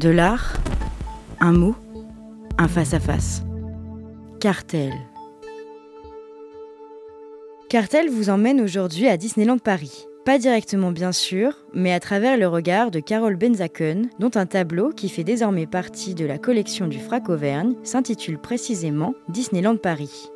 De 0.00 0.08
l'art, 0.08 0.56
un 1.40 1.52
mot, 1.52 1.74
un 2.56 2.68
face-à-face. 2.68 3.42
Cartel. 4.40 4.94
Cartel 7.68 8.08
vous 8.08 8.30
emmène 8.30 8.62
aujourd'hui 8.62 9.08
à 9.08 9.18
Disneyland 9.18 9.58
Paris. 9.58 10.06
Pas 10.24 10.38
directement 10.38 10.90
bien 10.90 11.12
sûr, 11.12 11.52
mais 11.74 11.92
à 11.92 12.00
travers 12.00 12.38
le 12.38 12.48
regard 12.48 12.90
de 12.90 12.98
Carole 13.00 13.36
Benzaken, 13.36 14.08
dont 14.18 14.30
un 14.36 14.46
tableau 14.46 14.88
qui 14.88 15.10
fait 15.10 15.22
désormais 15.22 15.66
partie 15.66 16.14
de 16.14 16.24
la 16.24 16.38
collection 16.38 16.86
du 16.86 16.98
Frac 16.98 17.28
Auvergne 17.28 17.74
s'intitule 17.82 18.38
précisément 18.38 19.12
Disneyland 19.28 19.76
Paris, 19.76 20.30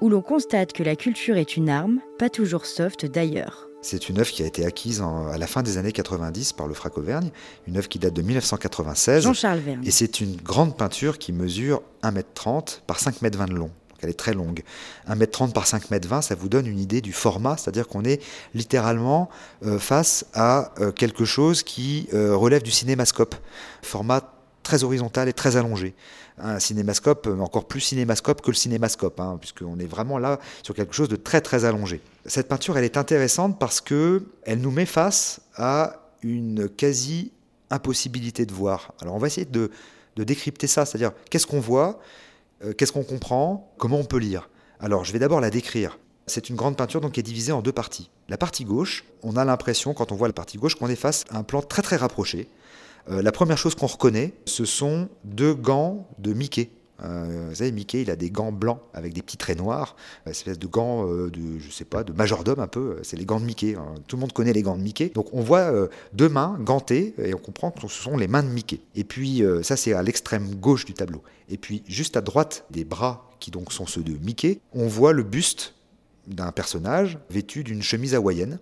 où 0.00 0.08
l'on 0.08 0.22
constate 0.22 0.72
que 0.72 0.82
la 0.82 0.96
culture 0.96 1.36
est 1.36 1.58
une 1.58 1.68
arme, 1.68 2.00
pas 2.18 2.30
toujours 2.30 2.64
soft 2.64 3.04
d'ailleurs. 3.04 3.68
C'est 3.84 4.08
une 4.08 4.18
œuvre 4.18 4.30
qui 4.30 4.42
a 4.42 4.46
été 4.46 4.64
acquise 4.64 5.02
à 5.02 5.36
la 5.36 5.46
fin 5.46 5.62
des 5.62 5.76
années 5.76 5.92
90 5.92 6.54
par 6.54 6.66
le 6.66 6.72
Frac 6.72 6.96
Auvergne, 6.96 7.28
une 7.68 7.76
œuvre 7.76 7.86
qui 7.86 7.98
date 7.98 8.14
de 8.14 8.22
1996. 8.22 9.24
Jean-Charles 9.24 9.58
Verne. 9.58 9.82
Et 9.84 9.90
c'est 9.90 10.22
une 10.22 10.36
grande 10.36 10.74
peinture 10.74 11.18
qui 11.18 11.34
mesure 11.34 11.82
1m30 12.02 12.80
par 12.86 12.98
5m20 12.98 13.48
de 13.48 13.54
long. 13.54 13.70
Donc 13.90 13.98
elle 14.00 14.08
est 14.08 14.18
très 14.18 14.32
longue. 14.32 14.62
1m30 15.06 15.52
par 15.52 15.66
5m20, 15.66 16.22
ça 16.22 16.34
vous 16.34 16.48
donne 16.48 16.66
une 16.66 16.78
idée 16.78 17.02
du 17.02 17.12
format, 17.12 17.58
c'est-à-dire 17.58 17.86
qu'on 17.86 18.04
est 18.04 18.22
littéralement 18.54 19.28
euh, 19.66 19.78
face 19.78 20.24
à 20.32 20.72
euh, 20.80 20.90
quelque 20.90 21.26
chose 21.26 21.62
qui 21.62 22.08
euh, 22.14 22.34
relève 22.34 22.62
du 22.62 22.70
cinémascope. 22.70 23.34
Format 23.82 24.33
très 24.64 24.82
horizontal 24.82 25.28
et 25.28 25.32
très 25.32 25.56
allongé. 25.56 25.94
Un 26.38 26.58
cinémascope, 26.58 27.28
euh, 27.28 27.38
encore 27.38 27.68
plus 27.68 27.80
cinémascope 27.80 28.42
que 28.42 28.50
le 28.50 28.56
cinémascope, 28.56 29.20
hein, 29.20 29.38
puisqu'on 29.40 29.78
est 29.78 29.86
vraiment 29.86 30.18
là 30.18 30.40
sur 30.64 30.74
quelque 30.74 30.94
chose 30.94 31.08
de 31.08 31.14
très 31.14 31.40
très 31.40 31.64
allongé. 31.64 32.00
Cette 32.26 32.48
peinture, 32.48 32.76
elle 32.76 32.84
est 32.84 32.96
intéressante 32.96 33.60
parce 33.60 33.80
que 33.80 34.24
elle 34.42 34.58
nous 34.60 34.72
met 34.72 34.86
face 34.86 35.40
à 35.54 36.10
une 36.22 36.68
quasi 36.68 37.30
impossibilité 37.70 38.46
de 38.46 38.52
voir. 38.52 38.92
Alors 39.00 39.14
on 39.14 39.18
va 39.18 39.28
essayer 39.28 39.46
de, 39.46 39.70
décrypter 40.16 40.66
ça, 40.66 40.84
c'est-à-dire 40.84 41.12
qu'est-ce 41.30 41.46
qu'on 41.46 41.60
voit, 41.60 42.00
euh, 42.64 42.72
qu'est-ce 42.72 42.92
qu'on 42.92 43.04
comprend, 43.04 43.72
comment 43.78 43.98
on 43.98 44.04
peut 44.04 44.18
lire. 44.18 44.48
Alors 44.80 45.04
je 45.04 45.12
vais 45.12 45.18
d'abord 45.18 45.40
la 45.40 45.50
décrire. 45.50 45.98
C'est 46.26 46.48
une 46.48 46.56
grande 46.56 46.76
peinture 46.76 47.02
donc, 47.02 47.12
qui 47.12 47.20
est 47.20 47.24
divisée 47.24 47.52
en 47.52 47.60
deux 47.60 47.72
parties. 47.72 48.10
La 48.28 48.38
partie 48.38 48.64
gauche, 48.64 49.04
on 49.22 49.36
a 49.36 49.44
l'impression, 49.44 49.92
quand 49.92 50.10
on 50.10 50.14
voit 50.14 50.28
la 50.28 50.32
partie 50.32 50.56
gauche, 50.56 50.74
qu'on 50.74 50.88
est 50.88 50.96
face 50.96 51.24
à 51.28 51.36
un 51.36 51.42
plan 51.42 51.60
très 51.60 51.82
très 51.82 51.96
rapproché, 51.96 52.48
euh, 53.10 53.22
la 53.22 53.32
première 53.32 53.58
chose 53.58 53.74
qu'on 53.74 53.86
reconnaît, 53.86 54.32
ce 54.46 54.64
sont 54.64 55.08
deux 55.24 55.54
gants 55.54 56.08
de 56.18 56.32
Mickey. 56.32 56.70
Euh, 57.02 57.48
vous 57.50 57.56
savez, 57.56 57.72
Mickey, 57.72 58.02
il 58.02 58.10
a 58.10 58.16
des 58.16 58.30
gants 58.30 58.52
blancs 58.52 58.80
avec 58.94 59.12
des 59.12 59.20
petits 59.20 59.36
traits 59.36 59.58
noirs, 59.58 59.96
une 60.26 60.30
espèce 60.30 60.58
de 60.58 60.66
gants 60.66 61.06
de, 61.06 61.58
je 61.58 61.70
sais 61.70 61.84
pas, 61.84 62.04
de 62.04 62.12
majordome 62.12 62.60
un 62.60 62.68
peu. 62.68 62.98
C'est 63.02 63.16
les 63.16 63.26
gants 63.26 63.40
de 63.40 63.44
Mickey. 63.44 63.74
Hein. 63.74 63.94
Tout 64.06 64.16
le 64.16 64.20
monde 64.20 64.32
connaît 64.32 64.52
les 64.52 64.62
gants 64.62 64.76
de 64.76 64.82
Mickey. 64.82 65.10
Donc 65.12 65.26
on 65.32 65.42
voit 65.42 65.72
deux 66.12 66.28
mains 66.28 66.56
gantées 66.60 67.14
et 67.18 67.34
on 67.34 67.38
comprend 67.38 67.72
que 67.72 67.80
ce 67.80 67.88
sont 67.88 68.16
les 68.16 68.28
mains 68.28 68.42
de 68.42 68.48
Mickey. 68.48 68.80
Et 68.94 69.04
puis 69.04 69.42
ça, 69.62 69.76
c'est 69.76 69.92
à 69.92 70.02
l'extrême 70.02 70.54
gauche 70.54 70.84
du 70.84 70.94
tableau. 70.94 71.22
Et 71.50 71.58
puis 71.58 71.82
juste 71.88 72.16
à 72.16 72.20
droite 72.20 72.64
des 72.70 72.84
bras, 72.84 73.28
qui 73.40 73.50
donc 73.50 73.72
sont 73.72 73.86
ceux 73.86 74.02
de 74.02 74.12
Mickey, 74.12 74.60
on 74.72 74.86
voit 74.86 75.12
le 75.12 75.24
buste 75.24 75.74
d'un 76.26 76.52
personnage 76.52 77.18
vêtu 77.28 77.64
d'une 77.64 77.82
chemise 77.82 78.14
hawaïenne. 78.14 78.58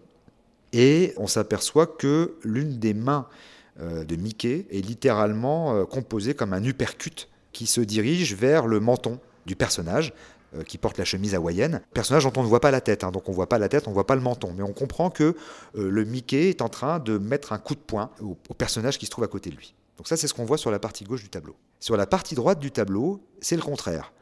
Et 0.73 1.13
on 1.19 1.27
s'aperçoit 1.27 1.87
que 1.87 2.35
l'une 2.43 2.79
des 2.79 2.95
mains 2.95 3.27
euh, 3.27 3.61
de 3.78 4.17
Mickey 4.17 4.67
est 4.70 4.81
littéralement 4.81 5.75
euh, 5.75 5.84
composé 5.84 6.34
comme 6.34 6.53
un 6.53 6.62
uppercut 6.65 7.28
qui 7.53 7.67
se 7.67 7.81
dirige 7.81 8.34
vers 8.34 8.67
le 8.67 8.81
menton 8.81 9.19
du 9.47 9.56
personnage 9.56 10.12
euh, 10.55 10.62
qui 10.62 10.79
porte 10.79 10.98
la 10.98 11.05
chemise 11.05 11.34
hawaïenne. 11.34 11.83
Personnage 11.95 12.25
dont 12.25 12.33
on 12.37 12.42
ne 12.42 12.48
voit 12.48 12.61
pas 12.61 12.70
la 12.70 12.81
tête, 12.81 13.05
hein. 13.05 13.11
donc 13.11 13.29
on 13.29 13.33
voit 13.33 13.48
pas 13.48 13.59
la 13.59 13.69
tête, 13.69 13.89
on 13.89 13.92
voit 13.92 14.06
pas 14.06 14.14
le 14.14 14.20
menton, 14.20 14.53
mais 14.56 14.62
on 14.62 14.73
comprend 14.73 15.11
que 15.11 15.34
le 15.75 16.05
Mickey 16.05 16.51
est 16.51 16.62
en 16.62 16.69
train 16.69 16.98
de 16.98 17.19
mettre 17.19 17.53
un 17.53 17.59
coup 17.59 17.75
de 17.75 17.81
poing 17.81 18.11
au, 18.20 18.34
personnage 18.55 18.98
qui 18.98 19.06
se 19.06 19.11
trouve 19.11 19.25
à 19.25 19.29
côté 19.29 19.51
de 19.51 19.56
lui. 19.56 19.75
Donc 19.97 20.09
ça, 20.09 20.17
c'est 20.17 20.27
ce 20.27 20.34
qu'on 20.34 20.45
voit 20.45 20.59
sur 20.59 20.70
la 20.70 20.79
partie 20.79 21.05
gauche 21.05 21.23
du 21.23 21.29
tableau. 21.29 21.57
Sur 21.81 21.97
la 21.97 22.07
partie 22.07 22.34
droite 22.34 22.59
du 22.59 22.70
tableau, 22.70 23.25
c'est 23.41 23.57
le 23.57 23.62
contraire. 23.62 24.12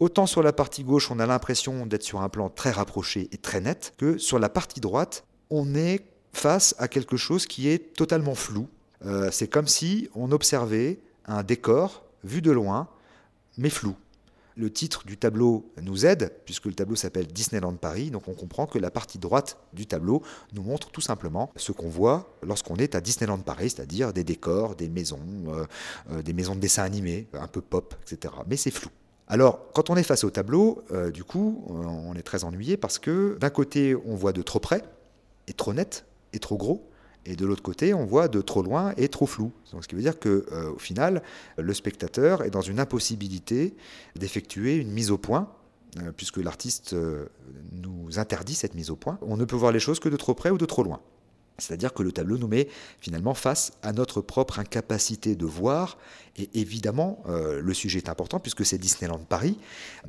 Autant 0.00 0.26
sur 0.26 0.42
la 0.42 0.52
partie 0.52 0.84
gauche, 0.84 1.10
on 1.10 1.18
a 1.18 1.26
l'impression 1.26 1.84
d'être 1.84 2.04
sur 2.04 2.20
un 2.20 2.28
plan 2.28 2.50
très 2.50 2.70
rapproché 2.70 3.28
et 3.32 3.36
très 3.36 3.60
net, 3.60 3.94
que 3.98 4.16
sur 4.16 4.38
la 4.38 4.48
partie 4.48 4.80
droite, 4.80 5.24
on 5.50 5.74
est 5.74 6.04
face 6.32 6.74
à 6.78 6.88
quelque 6.88 7.16
chose 7.16 7.46
qui 7.46 7.68
est 7.68 7.94
totalement 7.94 8.34
flou, 8.34 8.68
euh, 9.04 9.30
c'est 9.30 9.48
comme 9.48 9.66
si 9.66 10.08
on 10.14 10.32
observait 10.32 10.98
un 11.26 11.42
décor 11.42 12.04
vu 12.24 12.42
de 12.42 12.50
loin, 12.50 12.88
mais 13.56 13.70
flou. 13.70 13.94
Le 14.56 14.72
titre 14.72 15.04
du 15.06 15.16
tableau 15.16 15.70
nous 15.82 16.04
aide, 16.04 16.32
puisque 16.44 16.66
le 16.66 16.74
tableau 16.74 16.96
s'appelle 16.96 17.28
Disneyland 17.28 17.74
Paris, 17.74 18.10
donc 18.10 18.26
on 18.26 18.34
comprend 18.34 18.66
que 18.66 18.78
la 18.78 18.90
partie 18.90 19.18
droite 19.18 19.56
du 19.72 19.86
tableau 19.86 20.20
nous 20.52 20.62
montre 20.62 20.90
tout 20.90 21.00
simplement 21.00 21.52
ce 21.54 21.70
qu'on 21.70 21.88
voit 21.88 22.34
lorsqu'on 22.42 22.74
est 22.74 22.96
à 22.96 23.00
Disneyland 23.00 23.38
Paris, 23.38 23.70
c'est-à-dire 23.70 24.12
des 24.12 24.24
décors, 24.24 24.74
des 24.74 24.88
maisons, 24.88 25.20
euh, 25.46 25.64
euh, 26.10 26.22
des 26.22 26.32
maisons 26.32 26.56
de 26.56 26.60
dessin 26.60 26.82
animé, 26.82 27.28
un 27.34 27.46
peu 27.46 27.60
pop, 27.60 27.94
etc. 28.02 28.34
Mais 28.48 28.56
c'est 28.56 28.72
flou. 28.72 28.90
Alors, 29.28 29.70
quand 29.74 29.90
on 29.90 29.96
est 29.96 30.02
face 30.02 30.24
au 30.24 30.30
tableau, 30.30 30.82
du 31.12 31.22
coup, 31.22 31.62
on 31.68 32.14
est 32.14 32.22
très 32.22 32.44
ennuyé 32.44 32.78
parce 32.78 32.98
que 32.98 33.36
d'un 33.38 33.50
côté, 33.50 33.94
on 33.94 34.14
voit 34.14 34.32
de 34.32 34.40
trop 34.40 34.58
près, 34.58 34.82
et 35.48 35.52
trop 35.52 35.74
net, 35.74 36.06
et 36.32 36.38
trop 36.38 36.56
gros, 36.56 36.88
et 37.28 37.36
de 37.36 37.44
l'autre 37.44 37.62
côté, 37.62 37.92
on 37.92 38.06
voit 38.06 38.26
de 38.26 38.40
trop 38.40 38.62
loin 38.62 38.94
et 38.96 39.08
trop 39.08 39.26
flou. 39.26 39.52
Ce 39.64 39.86
qui 39.86 39.94
veut 39.94 40.00
dire 40.00 40.18
qu'au 40.18 40.28
euh, 40.28 40.78
final, 40.78 41.22
le 41.58 41.74
spectateur 41.74 42.42
est 42.42 42.50
dans 42.50 42.62
une 42.62 42.80
impossibilité 42.80 43.76
d'effectuer 44.16 44.76
une 44.76 44.90
mise 44.90 45.10
au 45.10 45.18
point, 45.18 45.50
euh, 45.98 46.10
puisque 46.16 46.38
l'artiste 46.38 46.94
euh, 46.94 47.26
nous 47.72 48.18
interdit 48.18 48.54
cette 48.54 48.74
mise 48.74 48.90
au 48.90 48.96
point. 48.96 49.18
On 49.20 49.36
ne 49.36 49.44
peut 49.44 49.56
voir 49.56 49.72
les 49.72 49.78
choses 49.78 50.00
que 50.00 50.08
de 50.08 50.16
trop 50.16 50.32
près 50.32 50.48
ou 50.48 50.56
de 50.56 50.64
trop 50.64 50.82
loin. 50.82 51.00
C'est-à-dire 51.58 51.92
que 51.92 52.02
le 52.02 52.12
tableau 52.12 52.38
nous 52.38 52.46
met 52.46 52.68
finalement 53.00 53.34
face 53.34 53.72
à 53.82 53.92
notre 53.92 54.20
propre 54.20 54.60
incapacité 54.60 55.34
de 55.34 55.44
voir. 55.44 55.98
Et 56.36 56.48
évidemment, 56.54 57.22
euh, 57.28 57.60
le 57.60 57.74
sujet 57.74 57.98
est 57.98 58.08
important 58.08 58.38
puisque 58.38 58.64
c'est 58.64 58.78
Disneyland 58.78 59.18
Paris. 59.18 59.58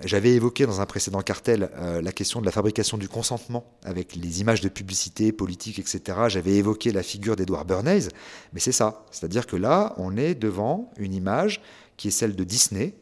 J'avais 0.06 0.32
évoqué 0.34 0.68
dans 0.68 0.80
un 0.80 0.86
précédent 0.86 1.22
cartel 1.22 1.72
euh, 1.76 2.02
la 2.04 2.12
question 2.12 2.40
de 2.40 2.46
la 2.46 2.52
fabrication 2.52 3.00
du 3.00 3.10
consentement 3.10 3.66
avec 3.84 4.16
les 4.16 4.42
images 4.42 4.62
de 4.62 4.70
publicité, 4.70 5.32
politique, 5.32 5.80
etc. 5.80 6.20
J'avais 6.28 6.54
évoqué 6.54 6.92
la 6.92 7.02
figure 7.02 7.36
d'Edouard 7.36 7.66
Bernays. 7.66 8.10
Mais 8.54 8.60
c'est 8.60 8.72
ça. 8.72 9.06
C'est-à-dire 9.10 9.48
que 9.48 9.56
là, 9.56 9.96
on 9.98 10.18
est 10.18 10.36
devant 10.36 10.92
une 10.98 11.16
image 11.16 11.62
qui 11.98 12.10
est 12.10 12.12
celle 12.12 12.36
de 12.36 12.44
Disney. 12.44 12.94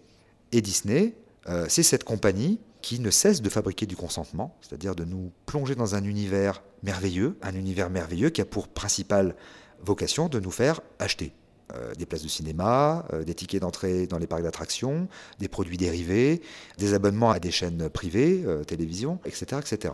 Et 0.53 0.61
Disney, 0.61 1.15
euh, 1.49 1.65
c'est 1.67 1.83
cette 1.83 2.05
compagnie 2.05 2.59
qui 2.81 2.99
ne 3.01 3.11
cesse 3.11 3.41
de 3.41 3.49
fabriquer 3.49 3.85
du 3.85 3.97
consentement, 3.97 4.55
c'est-à-dire 4.61 4.95
de 4.95 5.03
nous 5.03 5.31
plonger 5.45 5.75
dans 5.75 5.95
un 5.95 6.03
univers 6.05 6.61
merveilleux, 6.83 7.37
un 7.41 7.55
univers 7.55 7.89
merveilleux 7.89 8.29
qui 8.29 8.41
a 8.41 8.45
pour 8.45 8.67
principale 8.67 9.35
vocation 9.81 10.29
de 10.29 10.39
nous 10.39 10.51
faire 10.51 10.81
acheter. 10.99 11.33
Euh, 11.75 11.93
des 11.95 12.05
places 12.05 12.23
de 12.23 12.29
cinéma, 12.29 13.05
euh, 13.11 13.25
des 13.25 13.33
tickets 13.33 13.61
d'entrée 13.61 14.07
dans 14.07 14.17
les 14.17 14.25
parcs 14.25 14.41
d'attractions, 14.41 15.09
des 15.39 15.49
produits 15.49 15.75
dérivés, 15.75 16.41
des 16.77 16.93
abonnements 16.93 17.29
à 17.29 17.39
des 17.39 17.51
chaînes 17.51 17.89
privées, 17.89 18.43
euh, 18.45 18.63
télévision, 18.63 19.19
etc. 19.25 19.59
etc. 19.59 19.93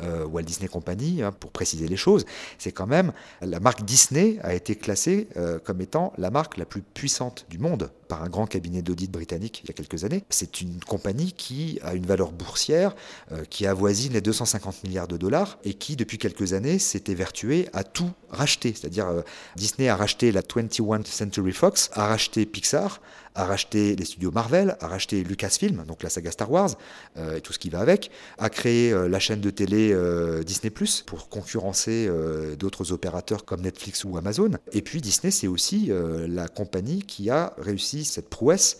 Euh, 0.00 0.24
Walt 0.24 0.42
Disney 0.42 0.68
Company, 0.68 1.22
hein, 1.22 1.32
pour 1.32 1.50
préciser 1.50 1.88
les 1.88 1.96
choses, 1.96 2.24
c'est 2.58 2.72
quand 2.72 2.86
même 2.86 3.12
la 3.40 3.58
marque 3.58 3.84
Disney 3.84 4.38
a 4.42 4.54
été 4.54 4.76
classée 4.76 5.28
euh, 5.36 5.58
comme 5.58 5.80
étant 5.80 6.12
la 6.18 6.30
marque 6.30 6.56
la 6.56 6.64
plus 6.64 6.82
puissante 6.82 7.46
du 7.50 7.58
monde 7.58 7.90
par 8.06 8.22
un 8.22 8.28
grand 8.28 8.46
cabinet 8.46 8.80
d'audit 8.80 9.10
britannique 9.10 9.60
il 9.64 9.68
y 9.68 9.70
a 9.70 9.74
quelques 9.74 10.04
années. 10.04 10.24
C'est 10.30 10.60
une 10.60 10.78
compagnie 10.80 11.32
qui 11.32 11.80
a 11.82 11.94
une 11.94 12.06
valeur 12.06 12.30
boursière 12.30 12.94
euh, 13.32 13.44
qui 13.50 13.66
avoisine 13.66 14.12
les 14.12 14.20
250 14.20 14.84
milliards 14.84 15.08
de 15.08 15.16
dollars 15.16 15.58
et 15.64 15.74
qui, 15.74 15.96
depuis 15.96 16.18
quelques 16.18 16.52
années, 16.52 16.78
s'est 16.78 17.04
évertuée 17.08 17.68
à 17.72 17.82
tout 17.82 18.10
racheter. 18.30 18.74
C'est-à-dire, 18.74 19.24
Disney 19.56 19.88
a 19.88 19.96
racheté 19.96 20.32
la 20.32 20.42
21st 20.42 21.06
Century 21.06 21.52
Fox, 21.52 21.90
a 21.94 22.06
racheté 22.06 22.46
Pixar, 22.46 23.00
a 23.38 23.44
racheté 23.44 23.94
les 23.94 24.04
studios 24.04 24.32
Marvel, 24.32 24.76
a 24.80 24.88
racheté 24.88 25.22
Lucasfilm, 25.22 25.84
donc 25.86 26.02
la 26.02 26.10
saga 26.10 26.32
Star 26.32 26.50
Wars 26.50 26.70
euh, 27.16 27.36
et 27.36 27.40
tout 27.40 27.52
ce 27.52 27.60
qui 27.60 27.70
va 27.70 27.78
avec, 27.78 28.10
a 28.36 28.50
créé 28.50 28.92
euh, 28.92 29.08
la 29.08 29.20
chaîne 29.20 29.40
de 29.40 29.50
télé 29.50 29.92
euh, 29.92 30.42
Disney 30.42 30.70
Plus 30.70 31.02
pour 31.02 31.28
concurrencer 31.28 32.10
d'autres 32.58 32.92
opérateurs 32.92 33.44
comme 33.44 33.60
Netflix 33.60 34.04
ou 34.04 34.18
Amazon. 34.18 34.50
Et 34.72 34.82
puis 34.82 35.00
Disney, 35.00 35.30
c'est 35.30 35.46
aussi 35.46 35.90
la 35.90 36.48
compagnie 36.48 37.02
qui 37.02 37.30
a 37.30 37.54
réussi 37.58 38.04
cette 38.04 38.28
prouesse 38.28 38.78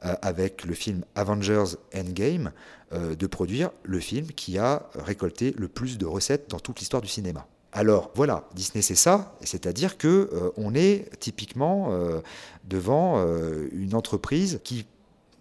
avec 0.00 0.64
le 0.64 0.74
film 0.74 1.04
Avengers 1.14 1.76
Endgame 1.94 2.52
de 2.92 3.26
produire 3.26 3.70
le 3.84 4.00
film 4.00 4.26
qui 4.28 4.58
a 4.58 4.88
récolté 4.94 5.54
le 5.56 5.68
plus 5.68 5.98
de 5.98 6.06
recettes 6.06 6.50
dans 6.50 6.58
toute 6.58 6.80
l'histoire 6.80 7.02
du 7.02 7.08
cinéma. 7.08 7.46
Alors 7.72 8.10
voilà, 8.14 8.48
Disney 8.54 8.82
c'est 8.82 8.96
ça, 8.96 9.36
c'est-à-dire 9.42 9.96
que 9.96 10.28
euh, 10.32 10.50
on 10.56 10.74
est 10.74 11.08
typiquement 11.20 11.88
euh, 11.90 12.20
devant 12.64 13.18
euh, 13.18 13.68
une 13.72 13.94
entreprise 13.94 14.60
qui 14.64 14.86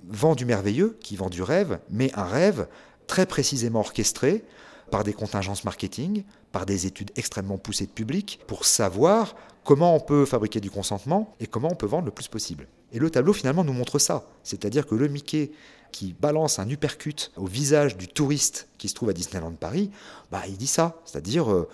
vend 0.08 0.36
du 0.36 0.46
merveilleux, 0.46 0.98
qui 1.02 1.16
vend 1.16 1.30
du 1.30 1.42
rêve, 1.42 1.80
mais 1.90 2.12
un 2.14 2.24
rêve 2.24 2.68
très 3.08 3.26
précisément 3.26 3.80
orchestré 3.80 4.44
par 4.92 5.04
des 5.04 5.14
contingences 5.14 5.64
marketing, 5.64 6.24
par 6.52 6.66
des 6.66 6.86
études 6.86 7.12
extrêmement 7.16 7.58
poussées 7.58 7.88
de 7.88 7.92
public, 7.92 8.40
pour 8.48 8.66
savoir 8.66 9.36
comment 9.64 9.96
on 9.96 10.00
peut 10.00 10.26
fabriquer 10.26 10.60
du 10.60 10.70
consentement 10.70 11.36
et 11.40 11.48
comment 11.48 11.70
on 11.72 11.76
peut 11.76 11.88
vendre 11.88 12.06
le 12.06 12.12
plus 12.12 12.28
possible. 12.28 12.68
Et 12.92 13.00
le 13.00 13.10
tableau 13.10 13.34
finalement 13.34 13.64
nous 13.64 13.74
montre 13.74 13.98
ça, 14.00 14.26
c'est-à-dire 14.44 14.86
que 14.86 14.96
le 14.96 15.08
Mickey 15.08 15.52
qui 15.92 16.16
balance 16.20 16.60
un 16.60 16.70
uppercut 16.70 17.32
au 17.38 17.46
visage 17.46 17.98
du 17.98 18.08
touriste 18.08 18.68
qui 18.78 18.90
se 18.90 18.94
trouve 18.94 19.10
à 19.10 19.14
Disneyland 19.14 19.52
Paris, 19.52 19.92
bah, 20.32 20.44
il 20.48 20.58
dit 20.58 20.68
ça. 20.68 21.02
C'est-à-dire, 21.06 21.52
euh, 21.52 21.68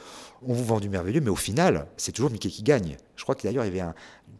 on 0.45 0.53
vous 0.53 0.63
vend 0.63 0.79
du 0.79 0.89
merveilleux, 0.89 1.21
mais 1.21 1.29
au 1.29 1.35
final, 1.35 1.87
c'est 1.97 2.11
toujours 2.11 2.31
Mickey 2.31 2.49
qui 2.49 2.63
gagne. 2.63 2.97
Je 3.15 3.23
crois 3.23 3.35
d'ailleurs, 3.35 3.65
il 3.65 3.75
y 3.75 3.79
avait 3.79 3.87
une 3.87 3.93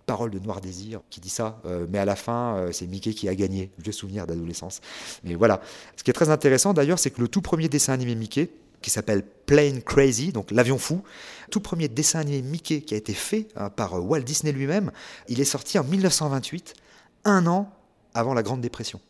parole 0.05 0.31
de 0.31 0.39
Noir 0.39 0.61
Désir 0.61 1.01
qui 1.09 1.19
dit 1.19 1.29
ça, 1.29 1.59
euh, 1.65 1.85
mais 1.89 1.99
à 1.99 2.05
la 2.05 2.15
fin, 2.15 2.57
euh, 2.57 2.71
c'est 2.71 2.87
Mickey 2.87 3.13
qui 3.13 3.29
a 3.29 3.35
gagné. 3.35 3.71
Vieux 3.79 3.91
souvenir 3.91 4.27
d'adolescence. 4.27 4.81
Mais 5.23 5.35
voilà. 5.35 5.61
Ce 5.95 6.03
qui 6.03 6.11
est 6.11 6.13
très 6.13 6.29
intéressant 6.29 6.73
d'ailleurs, 6.73 6.99
c'est 6.99 7.11
que 7.11 7.21
le 7.21 7.27
tout 7.27 7.41
premier 7.41 7.69
dessin 7.69 7.93
animé 7.93 8.15
Mickey, 8.15 8.49
qui 8.81 8.89
s'appelle 8.89 9.23
Plane 9.45 9.81
Crazy, 9.81 10.31
donc 10.31 10.51
l'avion 10.51 10.77
fou. 10.77 11.01
Tout 11.49 11.59
premier 11.59 11.87
dessin 11.87 12.19
animé 12.19 12.41
Mickey 12.41 12.81
qui 12.81 12.93
a 12.93 12.97
été 12.97 13.13
fait 13.13 13.47
hein, 13.55 13.69
par 13.69 14.03
Walt 14.03 14.21
Disney 14.21 14.51
lui-même, 14.51 14.91
il 15.27 15.39
est 15.39 15.45
sorti 15.45 15.79
en 15.79 15.83
1928, 15.83 16.75
un 17.23 17.47
an 17.47 17.71
avant 18.13 18.33
la 18.33 18.43
Grande 18.43 18.61
Dépression 18.61 19.01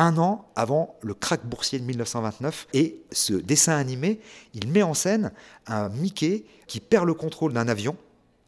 un 0.00 0.16
an 0.16 0.48
avant 0.56 0.96
le 1.02 1.14
krach 1.14 1.44
boursier 1.44 1.78
de 1.78 1.84
1929. 1.84 2.68
Et 2.72 3.02
ce 3.12 3.34
dessin 3.34 3.76
animé, 3.76 4.20
il 4.54 4.68
met 4.68 4.82
en 4.82 4.94
scène 4.94 5.30
un 5.66 5.90
Mickey 5.90 6.44
qui 6.66 6.80
perd 6.80 7.06
le 7.06 7.14
contrôle 7.14 7.52
d'un 7.52 7.68
avion 7.68 7.96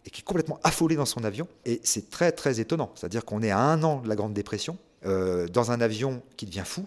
et 0.06 0.10
qui 0.10 0.22
est 0.22 0.24
complètement 0.24 0.58
affolé 0.64 0.96
dans 0.96 1.04
son 1.04 1.24
avion. 1.24 1.46
Et 1.66 1.80
c'est 1.84 2.10
très 2.10 2.32
très 2.32 2.58
étonnant. 2.58 2.90
C'est-à-dire 2.94 3.24
qu'on 3.24 3.42
est 3.42 3.50
à 3.50 3.58
un 3.58 3.82
an 3.82 4.00
de 4.00 4.08
la 4.08 4.16
Grande 4.16 4.32
Dépression, 4.32 4.78
euh, 5.04 5.46
dans 5.46 5.70
un 5.72 5.80
avion 5.80 6.22
qui 6.36 6.46
devient 6.46 6.64
fou. 6.64 6.86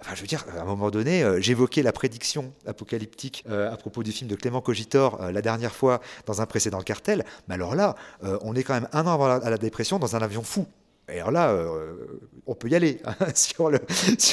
Enfin, 0.00 0.14
je 0.14 0.20
veux 0.20 0.26
dire, 0.26 0.44
à 0.56 0.60
un 0.60 0.64
moment 0.64 0.90
donné, 0.90 1.22
euh, 1.22 1.40
j'évoquais 1.40 1.82
la 1.82 1.92
prédiction 1.92 2.52
apocalyptique 2.66 3.44
euh, 3.48 3.72
à 3.72 3.76
propos 3.76 4.02
du 4.02 4.12
film 4.12 4.28
de 4.28 4.36
Clément 4.36 4.60
Cogitor 4.60 5.30
la 5.30 5.42
dernière 5.42 5.74
fois 5.74 6.00
dans 6.26 6.40
un 6.40 6.46
précédent 6.46 6.80
cartel. 6.82 7.24
Mais 7.48 7.54
alors 7.54 7.74
là, 7.74 7.96
on 8.42 8.54
est 8.54 8.62
quand 8.62 8.74
même 8.74 8.88
un 8.92 9.06
an 9.06 9.14
avant 9.14 9.26
la 9.26 9.58
dépression 9.58 9.98
dans 9.98 10.14
un 10.14 10.22
avion 10.22 10.42
fou. 10.42 10.66
Et 11.08 11.18
alors 11.18 11.30
là, 11.30 11.50
euh, 11.50 11.94
on 12.46 12.54
peut 12.54 12.68
y 12.68 12.74
aller 12.74 13.00
hein, 13.04 13.14
sur, 13.34 13.70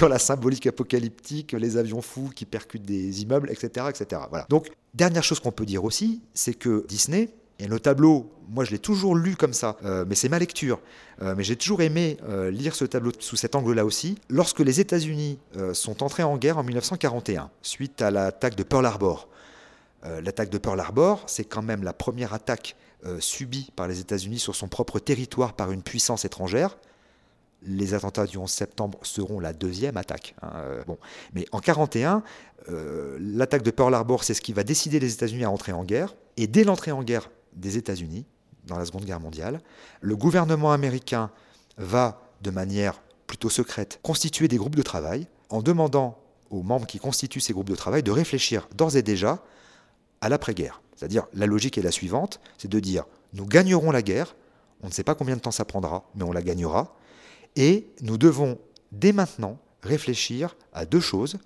la 0.09 0.19
symbolique 0.19 0.67
apocalyptique, 0.67 1.53
les 1.53 1.77
avions 1.77 2.01
fous 2.01 2.29
qui 2.35 2.45
percutent 2.45 2.85
des 2.85 3.21
immeubles, 3.23 3.49
etc. 3.51 3.87
etc. 3.89 4.21
Voilà. 4.29 4.45
Donc, 4.49 4.69
dernière 4.93 5.23
chose 5.23 5.39
qu'on 5.39 5.51
peut 5.51 5.65
dire 5.65 5.83
aussi, 5.83 6.21
c'est 6.33 6.53
que 6.53 6.85
Disney, 6.87 7.29
et 7.61 7.67
le 7.67 7.79
tableau, 7.79 8.31
moi 8.47 8.63
je 8.63 8.71
l'ai 8.71 8.79
toujours 8.79 9.15
lu 9.15 9.35
comme 9.35 9.51
ça, 9.51 9.75
euh, 9.83 10.05
mais 10.07 10.15
c'est 10.15 10.29
ma 10.29 10.39
lecture. 10.39 10.79
Euh, 11.21 11.33
mais 11.35 11.43
j'ai 11.43 11.57
toujours 11.57 11.81
aimé 11.81 12.17
lire 12.51 12.73
ce 12.73 12.85
tableau 12.85 13.11
sous 13.19 13.35
cet 13.35 13.55
angle-là 13.55 13.83
aussi. 13.83 14.17
Lorsque 14.29 14.59
les 14.59 14.79
États-Unis 14.79 15.39
sont 15.73 16.03
entrés 16.03 16.23
en 16.23 16.37
guerre 16.37 16.57
en 16.57 16.63
1941, 16.63 17.49
suite 17.61 18.01
à 18.01 18.11
l'attaque 18.11 18.55
de 18.55 18.63
Pearl 18.63 18.85
Harbor, 18.85 19.27
l'attaque 20.03 20.49
de 20.49 20.57
Pearl 20.57 20.79
Harbor, 20.79 21.23
c'est 21.27 21.43
quand 21.43 21.61
même 21.61 21.83
la 21.83 21.93
première 21.93 22.33
attaque 22.33 22.75
euh, 23.05 23.21
subi 23.21 23.71
par 23.77 23.87
les 23.87 24.01
États-Unis 24.01 24.39
sur 24.39 24.55
son 24.55 24.67
propre 24.67 24.99
territoire 24.99 25.53
par 25.53 25.71
une 25.71 25.81
puissance 25.81 26.25
étrangère, 26.25 26.77
les 27.63 27.93
attentats 27.93 28.25
du 28.25 28.37
11 28.37 28.51
septembre 28.51 28.99
seront 29.03 29.39
la 29.39 29.53
deuxième 29.53 29.95
attaque. 29.95 30.35
Hein, 30.41 30.51
euh, 30.55 30.83
bon. 30.85 30.97
Mais 31.33 31.45
en 31.53 31.59
1941, 31.59 32.23
euh, 32.67 33.17
l'attaque 33.21 33.63
de 33.63 33.71
Pearl 33.71 33.93
Harbor, 33.93 34.25
c'est 34.25 34.33
ce 34.33 34.41
qui 34.41 34.51
va 34.51 34.63
décider 34.63 34.99
les 34.99 35.13
États-Unis 35.13 35.45
à 35.45 35.49
entrer 35.49 35.71
en 35.71 35.85
guerre. 35.85 36.13
Et 36.35 36.47
dès 36.47 36.65
l'entrée 36.65 36.91
en 36.91 37.01
guerre 37.01 37.29
des 37.53 37.77
États-Unis, 37.77 38.25
dans 38.65 38.77
la 38.77 38.85
Seconde 38.85 39.05
Guerre 39.05 39.21
mondiale, 39.21 39.61
le 40.01 40.17
gouvernement 40.17 40.73
américain 40.73 41.31
va, 41.77 42.21
de 42.41 42.51
manière 42.51 43.01
plutôt 43.27 43.49
secrète, 43.49 44.01
constituer 44.03 44.49
des 44.49 44.57
groupes 44.57 44.75
de 44.75 44.81
travail 44.81 45.27
en 45.49 45.61
demandant 45.61 46.19
aux 46.49 46.63
membres 46.63 46.85
qui 46.85 46.99
constituent 46.99 47.39
ces 47.39 47.53
groupes 47.53 47.69
de 47.69 47.75
travail 47.75 48.03
de 48.03 48.11
réfléchir 48.11 48.67
d'ores 48.75 48.97
et 48.97 49.03
déjà 49.03 49.41
à 50.21 50.29
l'après-guerre. 50.29 50.81
C'est-à-dire, 50.95 51.27
la 51.33 51.45
logique 51.45 51.77
est 51.77 51.81
la 51.81 51.91
suivante, 51.91 52.39
c'est 52.57 52.69
de 52.69 52.79
dire, 52.79 53.05
nous 53.33 53.45
gagnerons 53.45 53.91
la 53.91 54.01
guerre, 54.01 54.35
on 54.81 54.87
ne 54.87 54.91
sait 54.91 55.03
pas 55.03 55.15
combien 55.15 55.35
de 55.35 55.41
temps 55.41 55.51
ça 55.51 55.65
prendra, 55.65 56.03
mais 56.15 56.23
on 56.23 56.31
la 56.31 56.41
gagnera, 56.41 56.95
et 57.55 57.87
nous 58.01 58.17
devons, 58.17 58.57
dès 58.91 59.13
maintenant, 59.13 59.57
réfléchir 59.81 60.55
à 60.73 60.85
deux 60.85 60.99
choses. 60.99 61.37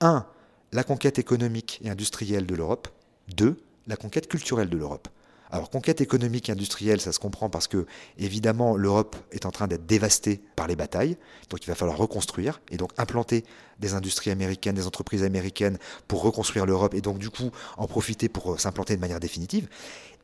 Un, 0.00 0.26
la 0.72 0.84
conquête 0.84 1.18
économique 1.18 1.80
et 1.82 1.90
industrielle 1.90 2.46
de 2.46 2.54
l'Europe. 2.54 2.88
Deux, 3.28 3.62
la 3.86 3.96
conquête 3.96 4.28
culturelle 4.28 4.68
de 4.68 4.76
l'Europe. 4.76 5.08
Alors, 5.52 5.68
conquête 5.68 6.00
économique 6.00 6.48
et 6.48 6.52
industrielle, 6.52 7.00
ça 7.00 7.12
se 7.12 7.18
comprend 7.18 7.50
parce 7.50 7.68
que, 7.68 7.84
évidemment, 8.18 8.74
l'Europe 8.74 9.16
est 9.32 9.44
en 9.44 9.50
train 9.50 9.68
d'être 9.68 9.84
dévastée 9.84 10.40
par 10.56 10.66
les 10.66 10.76
batailles. 10.76 11.18
Donc, 11.50 11.62
il 11.62 11.66
va 11.66 11.74
falloir 11.74 11.98
reconstruire 11.98 12.62
et 12.70 12.78
donc 12.78 12.90
implanter 12.96 13.44
des 13.78 13.92
industries 13.92 14.30
américaines, 14.30 14.74
des 14.74 14.86
entreprises 14.86 15.22
américaines 15.22 15.78
pour 16.08 16.22
reconstruire 16.22 16.64
l'Europe 16.64 16.94
et 16.94 17.02
donc, 17.02 17.18
du 17.18 17.28
coup, 17.28 17.50
en 17.76 17.86
profiter 17.86 18.30
pour 18.30 18.54
euh, 18.54 18.56
s'implanter 18.56 18.96
de 18.96 19.00
manière 19.00 19.20
définitive. 19.20 19.68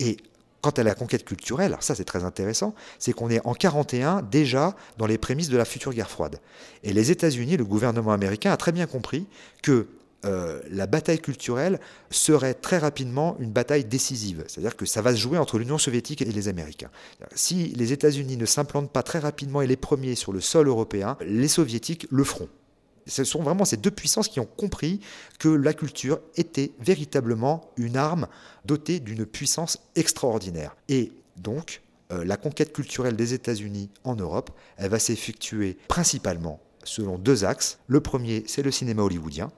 Et 0.01 0.17
Quant 0.61 0.71
à 0.71 0.83
la 0.83 0.97
conquête 0.97 1.25
culturelle, 1.25 1.67
alors 1.67 1.85
ça 1.85 1.95
c'est 1.95 2.05
très 2.05 2.25
intéressant, 2.25 2.75
c'est 2.99 3.13
qu'on 3.13 3.31
est 3.31 3.41
en 3.47 3.55
41 3.55 4.23
déjà 4.23 4.75
dans 4.97 5.07
les 5.07 5.17
prémices 5.17 5.51
de 5.51 5.57
la 5.57 5.65
future 5.65 5.93
guerre 5.93 6.11
froide. 6.11 6.41
Et 6.83 6.93
les 6.93 7.13
États-Unis, 7.13 7.57
le 7.57 7.65
gouvernement 7.65 8.11
américain 8.11 8.51
a 8.51 8.57
très 8.57 8.73
bien 8.73 8.87
compris 8.87 9.29
que 9.63 9.87
euh, 10.25 10.61
la 10.71 10.87
bataille 10.87 11.21
culturelle 11.21 11.79
serait 12.11 12.55
très 12.55 12.79
rapidement 12.79 13.37
une 13.39 13.53
bataille 13.53 13.85
décisive. 13.85 14.45
C'est-à-dire 14.49 14.77
que 14.77 14.85
ça 14.87 15.01
va 15.01 15.13
se 15.13 15.19
jouer 15.21 15.39
entre 15.39 15.59
l'Union 15.59 15.79
soviétique 15.79 16.23
et 16.23 16.25
les 16.25 16.49
Américains. 16.49 16.91
Si 17.35 17.69
les 17.77 17.93
États-Unis 17.93 18.37
ne 18.37 18.47
s'implantent 18.47 18.91
pas 18.93 19.05
très 19.05 19.21
rapidement 19.21 19.63
et 19.63 19.67
les 19.67 19.77
premiers 19.77 20.17
sur 20.17 20.33
le 20.33 20.41
sol 20.41 20.67
européen, 20.67 21.17
les 21.21 21.49
soviétiques 21.49 22.07
le 22.11 22.25
feront. 22.25 22.49
Ce 23.07 23.25
sont 23.25 23.43
vraiment 23.43 23.65
ces 23.65 23.77
deux 23.79 23.91
puissances 23.91 24.29
qui 24.29 24.41
ont 24.41 24.49
compris 24.57 25.01
que 25.39 25.49
la 25.49 25.73
culture 25.73 26.21
était 26.37 26.73
véritablement 26.81 27.71
une 27.77 27.97
arme 27.97 28.27
dotée 28.65 29.01
d'une 29.01 29.25
puissance 29.25 29.79
extraordinaire. 29.97 30.77
Et 30.89 31.13
donc, 31.37 31.81
euh, 32.13 32.25
la 32.25 32.37
conquête 32.37 32.73
culturelle 32.73 33.17
des 33.17 33.35
États-Unis 33.35 33.89
en 34.05 34.17
Europe, 34.17 34.51
elle 34.77 34.91
va 34.91 34.99
s'effectuer 34.99 35.79
principalement 35.89 36.61
selon 36.85 37.19
deux 37.19 37.45
axes. 37.45 37.79
Le 37.87 38.01
premier, 38.01 38.45
c'est 38.47 38.63
le 38.63 38.71
cinéma 38.71 39.03
hollywoodien, 39.03 39.51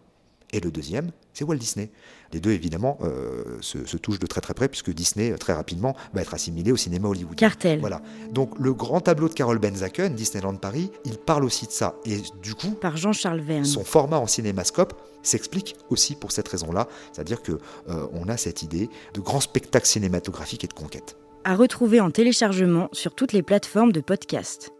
et 0.52 0.60
le 0.60 0.70
deuxième, 0.70 1.12
c'est 1.32 1.44
Walt 1.44 1.56
Disney. 1.56 1.90
Les 2.32 2.40
deux, 2.40 2.50
évidemment, 2.50 2.98
euh, 3.02 3.58
se, 3.60 3.96
touchent 3.96 4.18
de 4.18 4.26
très 4.26 4.40
très 4.40 4.54
près, 4.54 4.68
puisque 4.68 4.90
Disney, 4.90 5.32
très 5.34 5.52
rapidement, 5.52 5.94
va 6.12 6.22
être 6.22 6.34
assimilé 6.34 6.72
au 6.72 6.76
cinéma 6.76 7.08
hollywoodien. 7.08 7.48
Cartel. 7.48 7.80
Voilà. 7.80 8.02
Donc, 8.32 8.58
le 8.58 8.72
grand 8.72 9.00
tableau 9.00 9.28
de 9.28 9.34
Carol 9.34 9.58
Benzaken, 9.58 10.14
Disneyland 10.14 10.56
Paris, 10.56 10.90
il 11.04 11.18
parle 11.18 11.44
aussi 11.44 11.66
de 11.66 11.72
ça. 11.72 11.94
Et 12.04 12.18
du 12.42 12.54
coup, 12.54 12.72
par 12.72 12.96
Jean-Charles 12.96 13.40
Verne. 13.40 13.64
Son 13.64 13.84
format 13.84 14.18
en 14.18 14.26
cinémascope 14.26 15.00
s'explique 15.22 15.76
aussi 15.90 16.14
pour 16.14 16.32
cette 16.32 16.48
raison-là, 16.48 16.88
c'est-à-dire 17.12 17.42
que 17.42 17.52
euh, 17.88 18.06
on 18.12 18.28
a 18.28 18.36
cette 18.36 18.62
idée 18.62 18.88
de 19.14 19.20
grand 19.20 19.40
spectacle 19.40 19.86
cinématographique 19.86 20.64
et 20.64 20.68
de 20.68 20.72
conquête. 20.72 21.16
À 21.44 21.54
retrouver 21.54 22.00
en 22.00 22.10
téléchargement 22.10 22.88
sur 22.92 23.14
toutes 23.14 23.32
les 23.32 23.42
plateformes 23.42 23.92
de 23.92 24.00
podcast. 24.00 24.72